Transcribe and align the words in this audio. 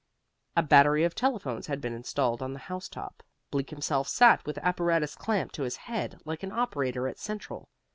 A 0.57 0.63
battery 0.63 1.03
of 1.03 1.13
telephones 1.13 1.67
had 1.67 1.79
been 1.79 1.93
installed 1.93 2.41
on 2.41 2.53
the 2.53 2.57
house 2.73 2.89
top; 2.89 3.21
Bleak 3.51 3.69
himself 3.69 4.07
sat 4.07 4.43
with 4.47 4.57
apparatus 4.57 5.13
clamped 5.13 5.53
to 5.53 5.61
his 5.61 5.75
head 5.75 6.19
like 6.25 6.41
an 6.41 6.51
operator 6.51 7.07
at 7.07 7.19
central. 7.19 7.69